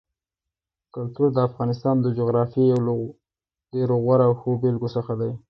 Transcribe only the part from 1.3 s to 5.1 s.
د افغانستان د جغرافیې یو له ډېرو غوره او ښو بېلګو